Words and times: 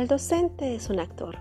El 0.00 0.08
docente 0.08 0.74
es 0.74 0.88
un 0.88 0.98
actor, 0.98 1.36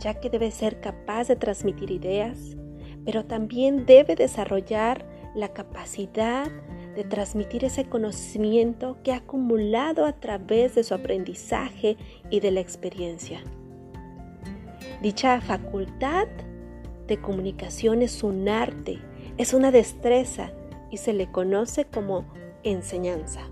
ya 0.00 0.14
que 0.14 0.30
debe 0.30 0.50
ser 0.50 0.80
capaz 0.80 1.28
de 1.28 1.36
transmitir 1.36 1.90
ideas, 1.90 2.56
pero 3.04 3.26
también 3.26 3.84
debe 3.84 4.14
desarrollar 4.14 5.04
la 5.34 5.48
capacidad 5.48 6.50
de 6.96 7.04
transmitir 7.04 7.66
ese 7.66 7.84
conocimiento 7.84 8.96
que 9.02 9.12
ha 9.12 9.16
acumulado 9.16 10.06
a 10.06 10.14
través 10.14 10.74
de 10.74 10.84
su 10.84 10.94
aprendizaje 10.94 11.98
y 12.30 12.40
de 12.40 12.50
la 12.50 12.60
experiencia. 12.60 13.42
Dicha 15.02 15.38
facultad 15.42 16.28
de 17.08 17.20
comunicación 17.20 18.00
es 18.00 18.22
un 18.22 18.48
arte, 18.48 19.00
es 19.36 19.52
una 19.52 19.70
destreza 19.70 20.50
y 20.90 20.96
se 20.96 21.12
le 21.12 21.30
conoce 21.30 21.84
como 21.84 22.24
enseñanza. 22.62 23.42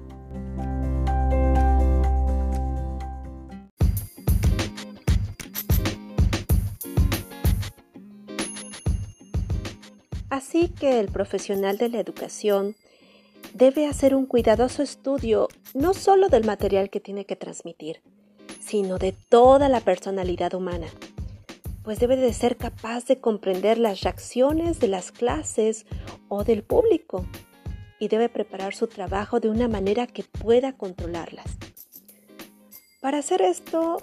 Así 10.30 10.68
que 10.68 11.00
el 11.00 11.08
profesional 11.08 11.76
de 11.76 11.88
la 11.88 11.98
educación 11.98 12.76
debe 13.52 13.86
hacer 13.86 14.14
un 14.14 14.26
cuidadoso 14.26 14.82
estudio 14.82 15.48
no 15.74 15.92
solo 15.92 16.28
del 16.28 16.44
material 16.44 16.88
que 16.88 17.00
tiene 17.00 17.24
que 17.24 17.34
transmitir, 17.34 18.00
sino 18.60 18.98
de 18.98 19.12
toda 19.12 19.68
la 19.68 19.80
personalidad 19.80 20.54
humana, 20.54 20.86
pues 21.82 21.98
debe 21.98 22.16
de 22.16 22.32
ser 22.32 22.56
capaz 22.56 23.06
de 23.06 23.18
comprender 23.18 23.78
las 23.78 24.02
reacciones 24.02 24.78
de 24.78 24.86
las 24.86 25.10
clases 25.10 25.86
o 26.28 26.44
del 26.44 26.62
público 26.62 27.26
y 27.98 28.06
debe 28.06 28.28
preparar 28.28 28.74
su 28.74 28.86
trabajo 28.86 29.40
de 29.40 29.50
una 29.50 29.66
manera 29.66 30.06
que 30.06 30.22
pueda 30.22 30.72
controlarlas. 30.74 31.58
Para 33.00 33.18
hacer 33.18 33.42
esto, 33.42 33.98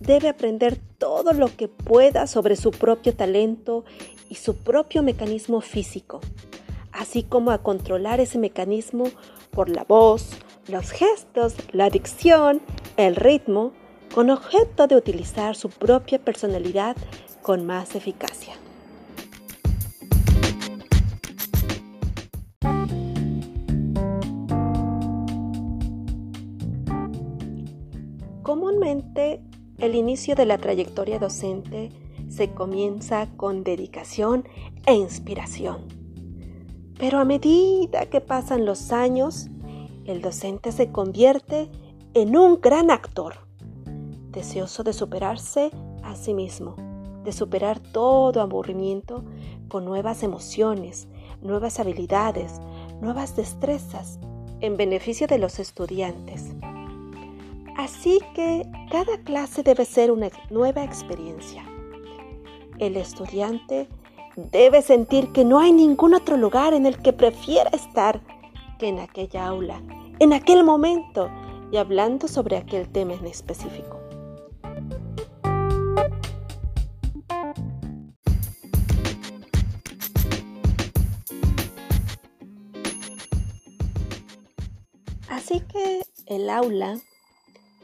debe 0.00 0.28
aprender 0.28 0.78
todo 0.98 1.32
lo 1.32 1.54
que 1.56 1.68
pueda 1.68 2.26
sobre 2.26 2.56
su 2.56 2.70
propio 2.70 3.14
talento 3.14 3.84
y 4.28 4.36
su 4.36 4.56
propio 4.56 5.02
mecanismo 5.02 5.60
físico, 5.60 6.20
así 6.92 7.22
como 7.22 7.50
a 7.50 7.58
controlar 7.58 8.20
ese 8.20 8.38
mecanismo 8.38 9.04
por 9.50 9.68
la 9.68 9.84
voz, 9.84 10.30
los 10.68 10.90
gestos, 10.90 11.54
la 11.72 11.90
dicción, 11.90 12.60
el 12.96 13.16
ritmo, 13.16 13.72
con 14.14 14.30
objeto 14.30 14.86
de 14.86 14.96
utilizar 14.96 15.56
su 15.56 15.68
propia 15.68 16.18
personalidad 16.18 16.96
con 17.42 17.66
más 17.66 17.94
eficacia. 17.94 18.54
Comúnmente, 28.42 29.42
el 29.78 29.94
inicio 29.94 30.34
de 30.34 30.44
la 30.44 30.58
trayectoria 30.58 31.18
docente 31.18 31.90
se 32.28 32.50
comienza 32.50 33.28
con 33.36 33.62
dedicación 33.62 34.44
e 34.86 34.94
inspiración. 34.94 35.86
Pero 36.98 37.18
a 37.18 37.24
medida 37.24 38.06
que 38.06 38.20
pasan 38.20 38.66
los 38.66 38.92
años, 38.92 39.48
el 40.04 40.20
docente 40.20 40.72
se 40.72 40.90
convierte 40.90 41.70
en 42.14 42.36
un 42.36 42.60
gran 42.60 42.90
actor, 42.90 43.34
deseoso 44.30 44.82
de 44.82 44.92
superarse 44.92 45.70
a 46.02 46.16
sí 46.16 46.34
mismo, 46.34 46.74
de 47.24 47.32
superar 47.32 47.78
todo 47.78 48.40
aburrimiento 48.40 49.24
con 49.68 49.84
nuevas 49.84 50.22
emociones, 50.22 51.06
nuevas 51.40 51.78
habilidades, 51.78 52.60
nuevas 53.00 53.36
destrezas 53.36 54.18
en 54.60 54.76
beneficio 54.76 55.28
de 55.28 55.38
los 55.38 55.60
estudiantes. 55.60 56.52
Así 57.88 58.20
que 58.34 58.70
cada 58.90 59.16
clase 59.24 59.62
debe 59.62 59.86
ser 59.86 60.10
una 60.10 60.28
nueva 60.50 60.84
experiencia 60.84 61.64
el 62.78 62.96
estudiante 62.96 63.88
debe 64.36 64.82
sentir 64.82 65.32
que 65.32 65.44
no 65.44 65.58
hay 65.58 65.72
ningún 65.72 66.14
otro 66.14 66.36
lugar 66.36 66.74
en 66.74 66.86
el 66.86 66.98
que 66.98 67.12
prefiera 67.12 67.70
estar 67.70 68.20
que 68.78 68.88
en 68.88 69.00
aquella 69.00 69.46
aula, 69.46 69.82
en 70.20 70.32
aquel 70.32 70.62
momento 70.62 71.28
y 71.72 71.76
hablando 71.76 72.28
sobre 72.28 72.56
aquel 72.56 72.88
tema 72.88 73.14
en 73.14 73.26
específico. 73.26 73.98
Así 85.28 85.60
que 85.60 86.02
el 86.26 86.48
aula 86.48 86.98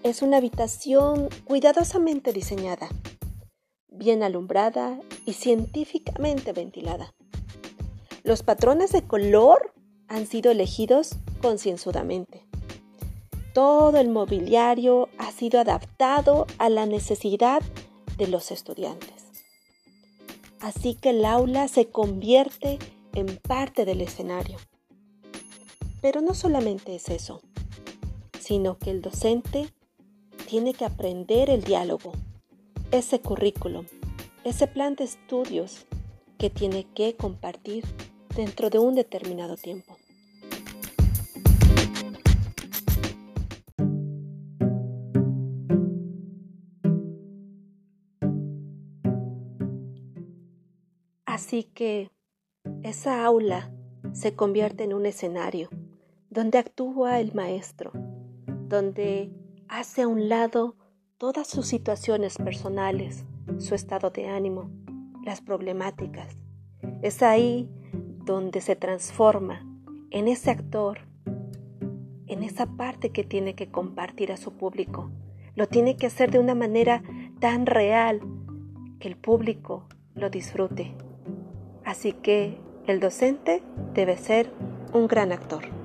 es 0.04 0.22
una 0.22 0.37
habitación 0.37 1.28
cuidadosamente 1.44 2.32
diseñada 2.32 2.88
bien 3.88 4.22
alumbrada 4.22 5.00
y 5.25 5.32
científicamente 5.32 6.53
ventilada. 6.53 7.15
Los 8.22 8.42
patrones 8.42 8.92
de 8.92 9.03
color 9.06 9.72
han 10.09 10.26
sido 10.26 10.50
elegidos 10.50 11.16
concienzudamente. 11.41 12.47
Todo 13.54 13.97
el 13.98 14.09
mobiliario 14.09 15.09
ha 15.19 15.31
sido 15.31 15.60
adaptado 15.60 16.47
a 16.59 16.69
la 16.69 16.86
necesidad 16.86 17.62
de 18.19 18.26
los 18.26 18.50
estudiantes. 18.50 19.25
Así 20.60 20.94
que 20.94 21.10
el 21.10 21.25
aula 21.25 21.69
se 21.69 21.86
convierte 21.86 22.78
en 23.15 23.38
parte 23.38 23.84
del 23.84 24.00
escenario. 24.00 24.59
Pero 26.03 26.21
no 26.21 26.34
solamente 26.34 26.97
es 26.97 27.09
eso, 27.09 27.41
sino 28.41 28.76
que 28.76 28.91
el 28.91 29.00
docente 29.00 29.72
tiene 30.49 30.75
que 30.75 30.84
aprender 30.84 31.50
el 31.50 31.62
diálogo, 31.62 32.12
ese 32.91 33.21
currículum, 33.21 33.87
ese 34.44 34.66
plan 34.66 34.94
de 34.94 35.05
estudios 35.05 35.87
que 36.38 36.50
tiene 36.50 36.87
que 36.94 37.16
compartir 37.16 37.84
dentro 38.37 38.71
de 38.71 38.78
un 38.78 38.94
determinado 38.94 39.56
tiempo. 39.56 39.97
Así 51.25 51.65
que 51.65 52.10
esa 52.83 53.25
aula 53.25 53.72
se 54.12 54.34
convierte 54.34 54.84
en 54.84 54.94
un 54.94 55.06
escenario 55.06 55.69
donde 56.31 56.59
actúa 56.59 57.21
el 57.21 57.34
maestro, 57.34 57.93
donde 58.69 59.31
hace 59.69 60.02
a 60.02 60.08
un 60.08 60.28
lado 60.28 60.76
todas 61.19 61.47
sus 61.47 61.66
situaciones 61.66 62.36
personales, 62.36 63.25
su 63.58 63.75
estado 63.75 64.10
de 64.10 64.28
ánimo, 64.28 64.70
las 65.25 65.41
problemáticas. 65.41 66.36
Es 67.02 67.22
ahí 67.22 67.69
donde 68.24 68.60
se 68.60 68.76
transforma 68.76 69.66
en 70.10 70.28
ese 70.28 70.50
actor, 70.50 71.00
en 72.26 72.42
esa 72.42 72.66
parte 72.66 73.10
que 73.10 73.24
tiene 73.24 73.54
que 73.54 73.70
compartir 73.70 74.32
a 74.32 74.36
su 74.36 74.53
público. 74.53 75.10
Lo 75.54 75.69
tiene 75.69 75.97
que 75.97 76.06
hacer 76.06 76.30
de 76.30 76.38
una 76.38 76.54
manera 76.54 77.03
tan 77.41 77.66
real 77.66 78.20
que 78.98 79.08
el 79.08 79.16
público 79.16 79.88
lo 80.14 80.30
disfrute. 80.30 80.94
Así 81.84 82.12
que 82.12 82.58
el 82.86 83.00
docente 83.00 83.62
debe 83.94 84.16
ser 84.16 84.53
un 84.92 85.06
gran 85.06 85.32
actor. 85.32 85.84